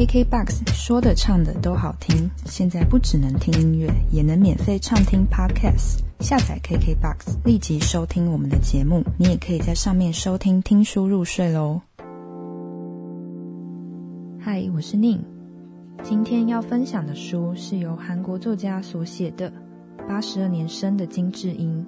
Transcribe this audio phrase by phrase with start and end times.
[0.00, 5.98] KKBOX 说的唱的都好听，现在不只能听音乐，也能免费畅听 Podcast。
[6.20, 9.04] 下载 KKBOX，立即收听我们的节目。
[9.18, 11.82] 你也可以在上面收听听书入睡喽。
[14.40, 15.22] 嗨，我是宁。
[16.02, 19.50] 今天要分享的书是由韩国作家所写的
[20.08, 21.86] 《八十二年生的金智英》。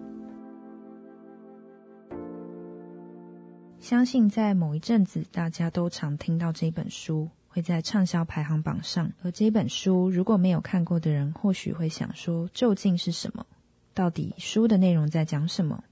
[3.80, 7.26] 相信在某一阵子，大家都常听到这本书。
[7.52, 13.46] 会在畅销排行榜上，而这本书如果没有看过的人，或许会想说，究竟是什么？
[13.92, 15.84] 到底书的内容在讲什么？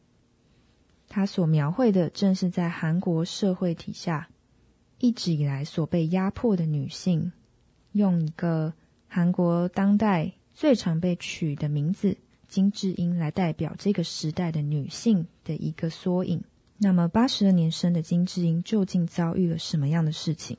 [1.06, 4.28] 它所描绘的正是在韩国社会体下
[4.98, 7.30] 一直以来所被压迫的女性，
[7.92, 8.72] 用一个
[9.06, 12.16] 韩国当代最常被取的名字
[12.48, 16.42] 金智英来代表这个时代的女性的一个缩影。
[16.78, 20.56] 那么，八十二年生的金智英究竟遭遇了什么样的事情？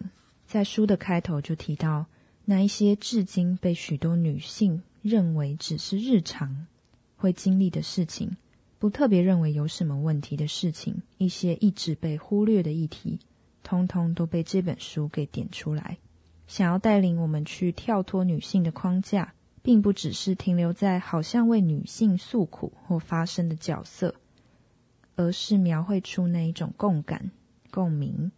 [0.52, 2.08] 在书的开头就提到，
[2.44, 6.68] 那一些至今被许多女性认为只是日常
[7.16, 8.36] 会经历的事情，
[8.78, 13.18] 不特别认为有什么问题的事情，一些一直被忽略的议题，
[13.64, 15.98] 通通都被这本书给点出来。
[16.48, 24.16] 想要带领我们去跳脱女性的框架，并不只是停留在好像为女性诉苦或发声的角色，
[25.16, 27.32] 而是描绘出那一种共感、
[27.70, 28.34] 共鸣。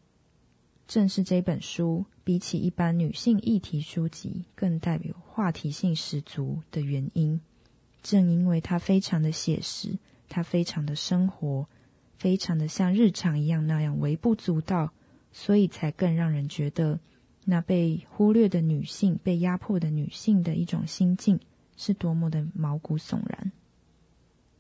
[0.85, 7.41] 正是这本书，比起一般女性议题书籍，更带有话题性十足的原因。
[8.01, 9.97] 正因为它非常的写实，
[10.29, 11.67] 它非常的生活，
[12.17, 14.93] 非常的像日常一样那样微不足道，
[15.33, 16.97] 所以才更让人觉得
[17.43, 21.37] 那被忽略的女性、被压迫的女性的一种心境
[21.75, 23.51] 是多么的毛骨悚然。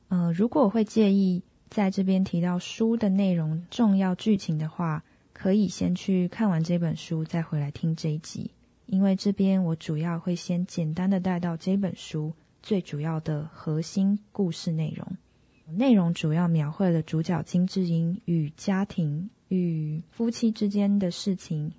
[0.09, 5.01] 呃，如果我会介意在这边提到书的内容、重要剧情的话。
[5.33, 8.49] 可以先去看完这本书，再回来听这一集。
[8.85, 12.31] 因为这边我主要会先简单的带到这本书
[12.61, 15.07] 最主要的核心故事内容。
[15.75, 21.71] 内容主要描绘了主角金智英与家庭与夫妻之间的事情，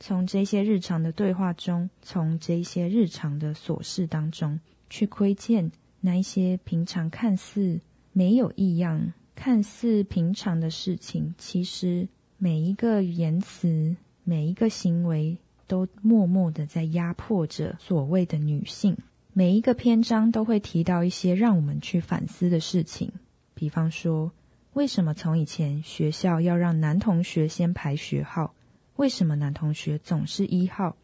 [0.00, 4.58] 从这些日常的对话中，从这些日常的琐事当中，
[4.88, 5.70] 去窥见
[6.00, 7.78] 那一些平常看似
[8.12, 12.08] 没有异样、看似平常的事情，其实。
[12.44, 13.94] 每一个言辞，
[14.24, 15.38] 每一个行为，
[15.68, 18.96] 都默默的在压迫着所谓的女性。
[19.32, 23.12] 每一个篇章都会提到一些让我们去反思的事情，
[23.54, 24.32] 比方说，
[24.72, 28.52] 为什么从以前学校要让男同学先排学号？
[28.96, 30.96] 为什么男同学总是一号？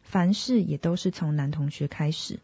[0.00, 2.40] 凡事也都是从男同学开始，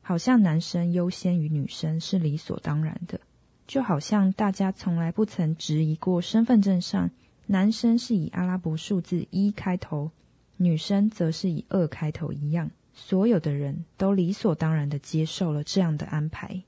[0.00, 3.20] 好像男生优先于女生是理所当然的，
[3.66, 7.10] 就好像大家从来不曾质疑过身份证上。
[7.52, 10.12] 男生是以阿拉伯数字一开头，
[10.56, 16.62] 女生则是以二开头一样，所有的人都理所当然的接受了这样的安排。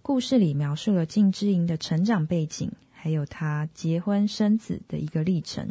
[0.00, 5.68] 故事里描述了静之莹的成长背景，还有她结婚生子的一个历程。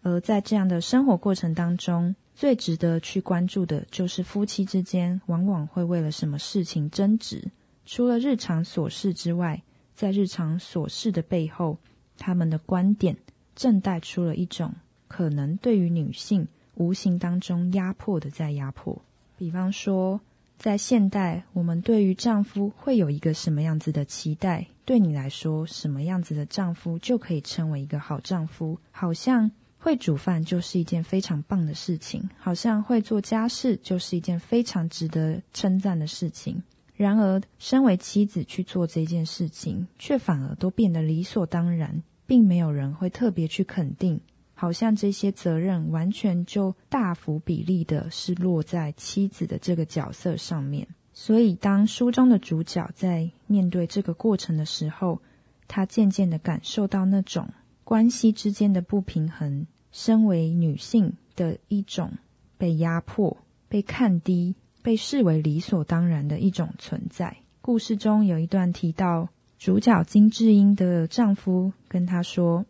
[0.00, 7.50] 而在这样的生活过程当中，最值得去关注的就是夫妻之间往往会为了什么事情争执。
[7.84, 9.62] 除了日常琐事之外，
[9.94, 11.76] 在日常琐事的背后，
[12.16, 13.14] 他们的观点。
[13.54, 14.72] 正带出了一种
[15.08, 19.02] 可能对于女性无形当中压迫的在压迫，
[19.36, 20.20] 比方说，
[20.58, 24.66] 在现代，我们对于丈夫会有一个什么样子的期待？
[24.84, 28.78] 对你来说，什么样子的丈夫就可以称为一个好丈夫？
[28.90, 36.62] 好像会煮饭就是一件非常棒的事情，好像会做家事就是一件非常值得称赞的事情。
[36.96, 42.02] 然而，身为妻子去做这件事情，却反而都变得理所当然。
[42.30, 44.20] 并没有人会特别去肯定，
[44.54, 50.86] 好像这些责任完全就大幅比例的是落在妻子的这个角色上面。
[51.12, 55.20] 所以，当书中的主角在面对这个过程的时候，
[55.66, 57.48] 他渐渐的感受到那种
[57.82, 62.12] 关系之间的不平衡，身为女性的一种
[62.56, 63.36] 被压迫、
[63.68, 67.38] 被看低、被视为理所当然的一种存在。
[67.60, 69.30] 故事中有一段提到。
[69.60, 72.64] 主角金智英的丈夫跟她说：“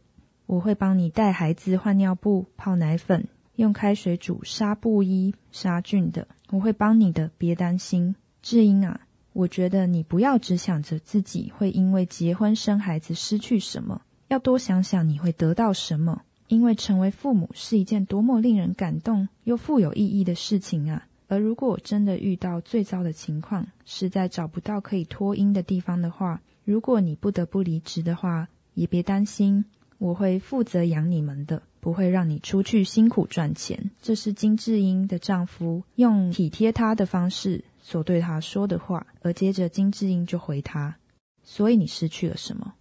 [0.46, 6.26] 我会帮你带孩子换尿布、泡奶粉、用开水煮纱布衣杀菌的。
[6.48, 8.16] 我会帮你的，别担心。
[8.42, 9.02] 智英啊，
[9.32, 16.22] 我觉得你不要只想着自己会因为结婚生孩子失去什么，要多想想你会得到什么。
[16.48, 21.06] 因为成为父母是一件多么令人感动又富有意义的事情啊！
[21.28, 29.64] 而如果我真的遇到最糟的情况，实在找不到可以脱音的地方的话。”如果你不得不离职的话，也别担心，
[29.98, 31.62] 我会负责养你们的。
[31.80, 33.90] 不会让你出去辛苦赚钱。
[34.02, 39.06] 这是金智英的丈夫用体贴她的方式所对她说的话。
[39.22, 40.94] 而接着金智英就回他
[41.42, 42.74] ：“所以你失去了什么？”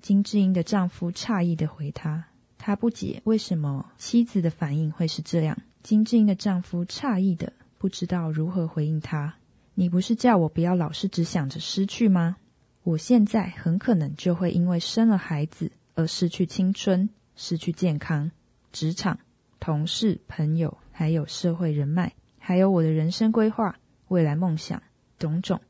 [0.00, 2.24] 金智英的丈夫诧异的回他
[2.56, 5.54] ：“他不解为什么妻子的反应会是这样。”
[5.84, 9.34] 金智英的丈夫诧异的不知道如何回应她
[9.76, 12.38] ：“你不是叫我不要老是只想着失去吗？
[12.82, 17.08] 我现在很可能就会因为生了孩子而失去青春。”
[17.40, 18.32] 失去健康、
[18.72, 19.20] 职场、
[19.60, 23.78] 同事、朋友，还有社会人脉，还有我的人生规划、
[24.08, 24.82] 未来梦想，
[25.20, 25.60] 种种。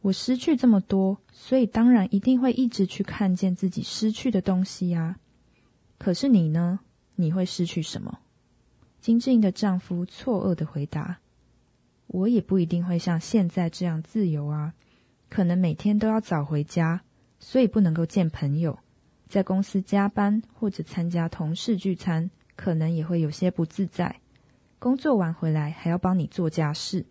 [0.00, 5.16] 我失去这么多，所以当然一定会一直去看见自己失去的东西呀。
[5.96, 6.80] 可是你呢？
[7.14, 8.18] 你会失去什么？
[9.00, 11.20] 金智英的丈夫错愕的回答
[12.08, 14.74] ：“我也不一定会像现在这样自由啊，
[15.32, 17.00] 可能每天都要早回家，
[17.38, 18.78] 所以不能够见朋友。”
[19.30, 24.20] 在公司加班或者参加同事聚餐，可能也会有些不自在。
[24.78, 27.06] 工作完回来还要帮你做家事，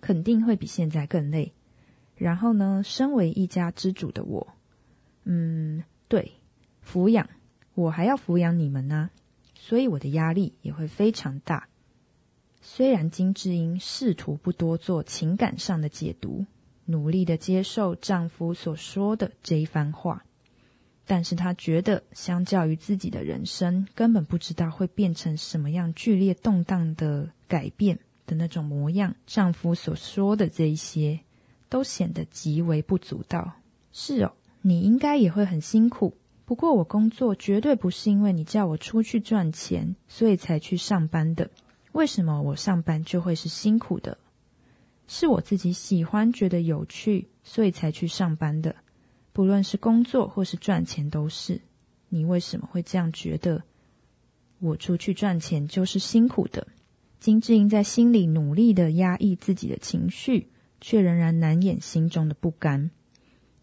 [0.00, 1.52] 肯定会比现在更累。
[2.16, 4.48] 然后呢，身为一家之主的我，
[5.24, 6.32] 嗯，对，
[6.82, 7.28] 抚养
[7.74, 9.10] 我还要抚养你们呢，
[9.54, 11.68] 所以我的压力也会非常大。
[12.62, 16.46] 虽然金智英试图不多做情感上的解读，
[16.88, 20.24] 努力的接受丈夫所说的这一番话。
[21.06, 29.14] 但是她觉得，相较于自己的人生，根本不知道会变成什么样剧烈动荡的改变的那种模样。
[29.26, 31.20] 丈夫所说的这一些，
[31.68, 33.52] 都显得极为不足道。
[33.92, 34.32] 是哦，
[34.62, 36.14] 你应该也会很辛苦。
[36.44, 41.50] 不过我工作绝对不是因为你叫我出去赚钱，所以才去上班的。
[41.92, 44.18] 为什么我上班就会是辛苦的？
[45.08, 48.76] 是我自己喜欢，觉得有趣，所以才去上班的。
[49.32, 51.60] 不论是工作或是赚钱，都是。
[52.10, 53.62] 你为什么会这样觉得？
[54.60, 56.66] 我出去赚钱就是辛苦的。
[57.20, 60.48] 金智英在心里努力的压抑自己的情绪，
[60.80, 62.90] 却仍然难掩心中的不甘，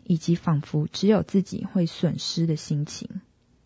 [0.04, 3.08] 以及仿佛只有自己会损失的心情。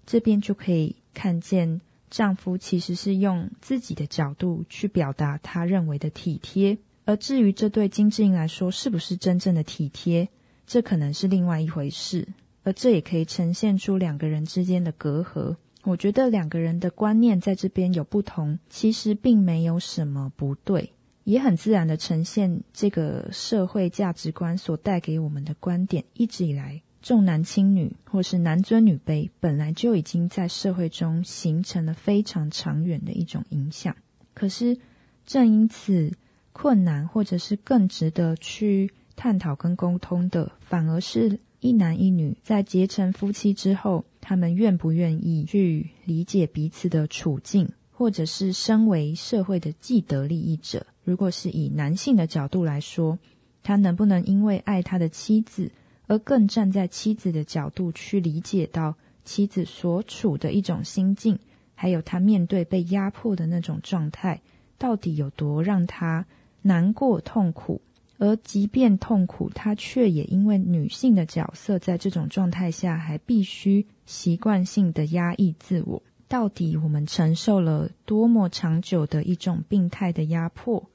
[0.05, 6.77] 这边就可以看见，丈夫其实是用自己的角度去表达他认为的体贴，
[7.09, 10.29] 而至于这对金智英来说是不是真正的体贴？
[10.67, 12.27] 这可能是另外一回事，
[12.61, 15.55] 而这也可以呈现出两个人之间的隔阂。
[15.81, 26.03] 我觉得两个人的观念在这边有不同，其实并没有什么不对，也很自然的呈现这个社会价值观所带给我们的观点。
[26.13, 33.95] 一直以来，重男轻女或是男尊女卑，本来就已经在社会中形成了非常长远的一种影响。
[34.35, 34.77] 可是，
[35.25, 36.13] 正因此
[36.61, 38.91] 困难，或者是更值得去。
[39.15, 53.19] 探讨跟沟通的，反而是一男一女在结成夫妻之后，他们愿不愿意去理解彼此的处境，或者是身为社会的既得利益者，如果是以男性的角度来说，
[53.61, 55.69] 他能不能因为爱他的妻子，
[56.07, 58.95] 而更站在妻子的角度去理解到
[59.25, 61.37] 妻子所处的一种心境，
[61.75, 64.39] 还有他面对被压迫的那种状态，
[64.77, 66.25] 到底有多让他
[66.61, 67.81] 难过痛苦？
[68.17, 76.03] 而即便痛苦，她却也因为女性的角色，在这种状态下还必须习惯性的压抑自我。
[76.27, 80.89] 到底我们承受了多么长久的一种病态的压迫，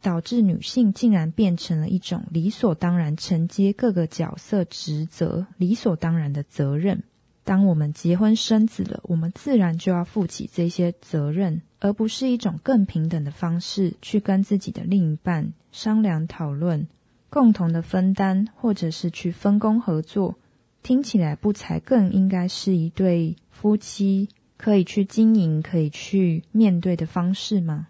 [0.00, 7.02] 导致女性竟然变成了一种理所当然承接各个角色职责、理所当然的责任。
[7.46, 16.88] 当我们结婚生子了，我们自然就要负起这些责任，而不是一种更平等的方式去跟自己的另一半商量讨论、
[17.30, 20.34] 共同的分担，或者是去分工合作。
[20.82, 27.86] 听起来不才更应该是一对夫妻可以去经营、可以去面对的方式吗？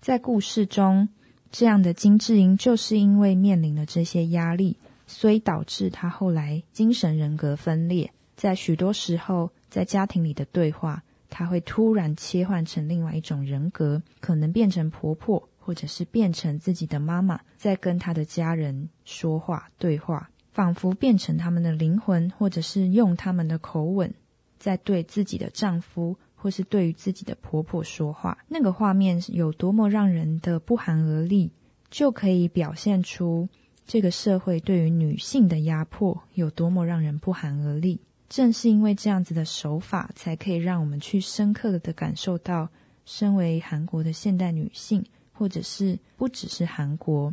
[0.00, 1.08] 在故事中，
[1.50, 4.76] 这样的金智英就是因为面临了这些压力，
[5.08, 8.12] 所以导致她后来精神人格分裂。
[8.38, 24.14] 在许多时候，在家庭里的对话，她会突然切换成另外一种人格，可能变成婆婆，或者是变成自己的妈妈，在跟她的家人说话对话，仿佛变成他们的灵魂，或者是用他们的口吻，
[24.56, 28.38] 在对自己的丈夫，或是对于自己的婆婆说话。
[28.46, 31.50] 那个画面有多么让人的不寒而栗，
[31.90, 33.48] 就可以表现出
[33.84, 38.00] 这个社会对于女性的压迫有多么让人不寒而栗。
[38.28, 42.68] 正是因为这样子的手法，才可以让我们去深刻的感受到，
[43.06, 47.32] 身为韩国的现代女性，或者是不只是韩国，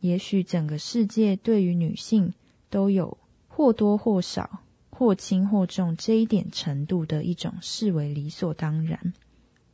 [0.00, 2.32] 也许整个世界对于女性
[2.70, 4.60] 都有或多或少，
[4.90, 9.12] 或轻或重这一点程度的一种视为理所当然，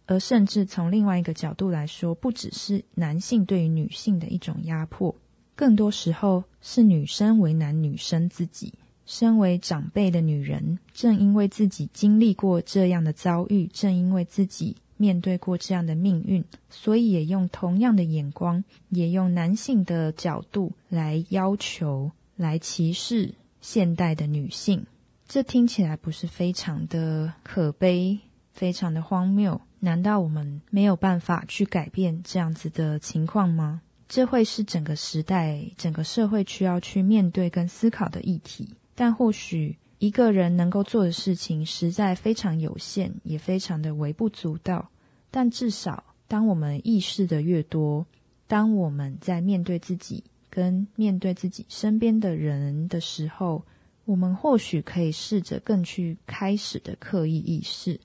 [0.07, 5.15] 而甚至从另外一个角度来说，不只是男性对于女性的一种压迫，
[5.55, 8.73] 更多时候是女生为难女生自己。
[9.13, 24.87] 身为长辈的女人，正因为自己经历过这样的遭遇，正因为自己面对过这样的命运，所以也用同样的眼光，也用男性的角度来要求、来歧视现代的女性。
[25.29, 28.19] 这听起来不是非常的可悲、
[28.51, 29.61] 非常的荒谬？
[29.81, 33.83] 难道我们没有办法去改变这样子的情况吗？
[34.09, 38.71] 这会是整个时代、整个社会需要去面对跟思考的议题。
[38.95, 44.89] 但或许一个人能够做的事情实在非常有限，也非常的微不足道。
[45.31, 48.05] 但至少，当我们意识的越多，
[48.47, 53.65] 当我们在面对自己跟面对自己身边的人的时候，
[54.05, 57.99] 我们或许可以试着更去开始的刻意意识。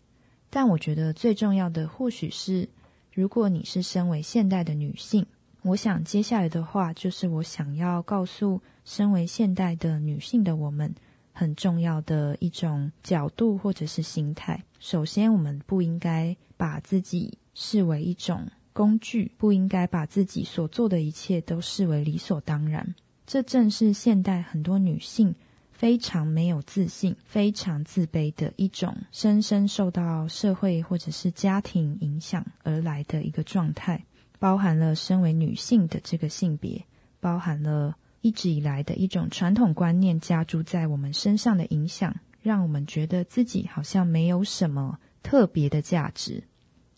[0.50, 2.70] 但我觉得最重要的，或许是
[3.12, 5.26] 如果你是身为现代的女性。
[5.64, 10.96] 我想接下来的话，就是我想要告诉身为现代的女性的我们，
[11.34, 14.64] 很重要的一种角度或者是心态。
[14.80, 22.96] 首先，我们不应该把自己视为一种工具，不应该把自己所做的一切都视为理所当然。
[23.26, 25.36] 这正是现代很多女性
[25.70, 34.02] 非常没有自信、非常自卑的一种，深深受到社会或者是家庭影响而来的一个状态。
[34.40, 36.82] 包含了身为女性的这个性别，
[37.20, 37.94] 包含了
[38.28, 46.44] 一直以来的一种传统观念加诸在我们身上的影响，让我们觉得自己好像没有什么特别的价值。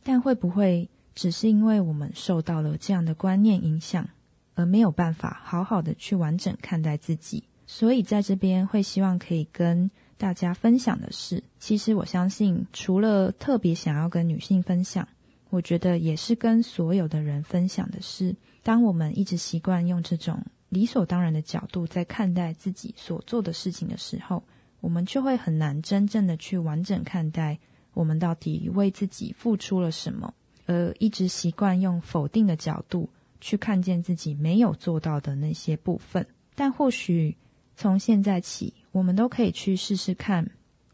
[0.02, 4.10] 但会不会只是因为我们受到了这样的观念影响，
[4.56, 7.44] 而没有办法好好的去完整看待自己？
[7.68, 15.08] 所以在这边会希望可以跟大家分享的是，其实我相信，除了特别想要跟女性分享。
[15.52, 24.44] 我觉得也是跟所有的人分享的是，当我们一直习惯用这种理所当然的角度在看待自己所做的事情的时候，
[24.82, 27.60] 我们就会很难真正的去完整看待
[27.94, 30.34] 我们到底为自己付出了什么，
[30.68, 33.10] 而一直习惯用否定的角度
[33.42, 36.26] 去看见自己没有做到的那些部分。
[36.56, 37.36] 但或许
[37.76, 40.50] 从现在起，我们都可以去试试看。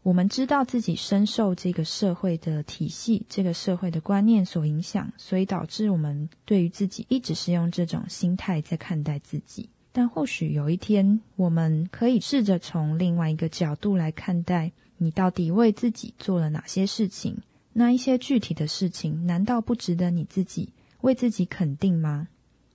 [0.06, 9.68] 我们知道自己深受这个社会的体系、这个社会的观念所影响，所以导致我们对于自己一直是用这种心态在看待自己。
[9.90, 17.38] 但或许有一天，我们可以试着从另外一个角度来看待：你到底为自己做了哪些事情？
[17.72, 20.68] 那一些具体的事情，难道不值得你自己
[21.00, 22.28] 为自己肯定吗？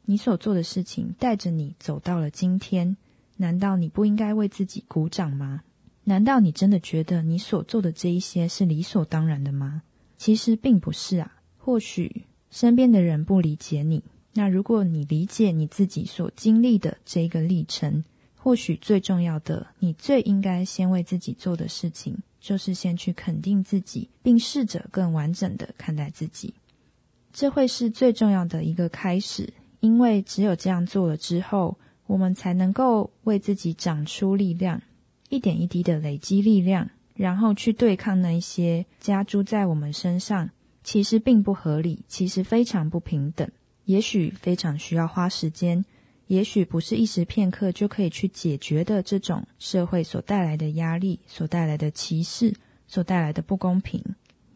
[0.03, 2.97] 你所做的事情带着你走到了今天，
[3.38, 5.61] 难道你不应该为自己鼓掌吗？
[6.03, 9.84] 难道你真的觉得你所做的这一些是理所当然的吗？
[10.17, 11.31] 其实并不是啊。
[11.58, 14.03] 或许身边的人不理解你，
[14.34, 18.03] 那如果你理解你自己所经历的这一个历程，
[18.36, 26.53] 或许最重要的，你最应该先为自己做的事情，就是先去肯定自己，并试着更完整的看待自己。
[27.31, 31.77] 这会是最重要的一个开始，因为只有这样做了之后，
[32.08, 34.81] 我们才能够为自己长出力量。
[35.31, 40.50] 一点一滴的累积力量，然后去对抗那一些加诸在我们身上，
[40.83, 43.50] 其实并不合理，其实非常不平等，
[43.85, 45.85] 也许非常需要花时间，
[46.27, 52.53] 也许不是一时片刻就可以去解决的这种社会所带来的压力、所带来的歧视、
[52.85, 54.03] 所带来的不公平。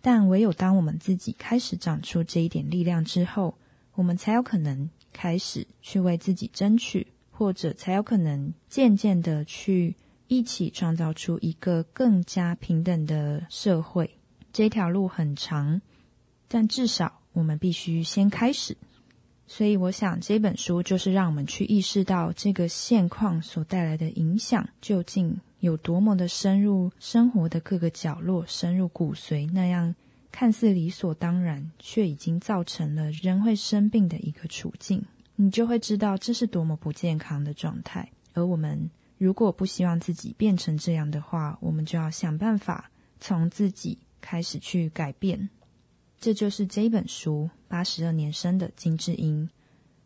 [0.02, 3.56] 但唯有当我们自己开始长出这一点力量之后，
[3.94, 9.96] 我们才有可能开始去为自己争取，或者才有可能渐渐的去。
[10.28, 14.10] 一起创造出一个更加平等的社会。
[14.52, 15.82] 这条路很长，
[16.48, 18.76] 但至少我们必须先开始。
[19.48, 29.94] 所以，我想这本书就是让我们去意识到这个现况所带来的影响究竟有多么的深入生活的各个角落，深入骨髓，那样
[30.32, 35.04] 看似理所当然，却已经造成了人会生病的一个处境。
[35.36, 38.90] 你就会知道这是多么不健康的状态，而我们。
[39.18, 45.50] 如果不希望自己变成这样的话，我们就要想办法从自己开始去改变。
[46.20, 49.50] 这就是这本书八十二年生的金智英。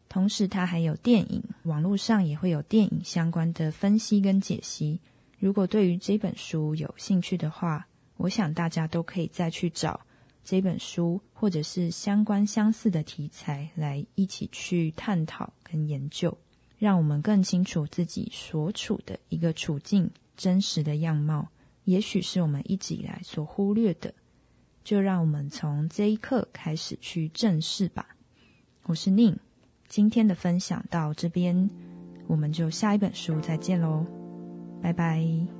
[0.07, 4.99] 同时，它还有电影，网络上也会有电影相关的分析跟解析。
[5.37, 7.87] 如果对于这本书有兴趣的话，
[8.17, 9.99] 我想大家都可以再去找
[10.43, 16.35] 这本书，或者是相关相似的题材来一起去探讨跟研究。
[16.79, 21.48] 让我们更清楚自己所处的一个处境真实的样貌，
[21.83, 24.12] 也许是我们一直以来所忽略的。
[24.81, 28.07] 就让我们从这一刻开始去正视吧。
[28.83, 29.38] 我是宁，
[29.88, 31.69] 今天的分享到这边，
[32.27, 34.05] 我们就下一本书再见喽，
[34.81, 35.58] 拜拜。